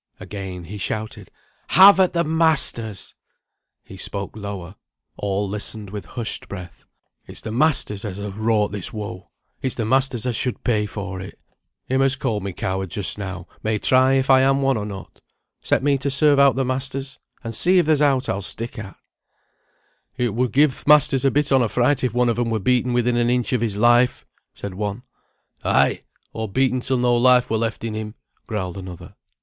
[0.19, 1.29] Again he shouted,
[1.67, 3.13] "Have at the masters!"
[3.83, 4.73] He spoke lower;
[5.15, 6.85] all listened with hushed breath.
[7.27, 9.29] "It's the masters as has wrought this woe;
[9.61, 11.37] it's the masters as should pay for it.
[11.85, 15.21] Him as called me coward just now, may try if I am one or not.
[15.59, 18.97] Set me to serve out the masters, and see if there's ought I'll stick at."
[20.17, 22.57] "It would give th' masters a bit on a fright if one on them were
[22.57, 24.25] beaten within an inch of his life,"
[24.55, 25.03] said one.
[25.63, 26.01] "Ay!
[26.33, 28.15] or beaten till no life were left in him,"
[28.47, 29.13] growled another.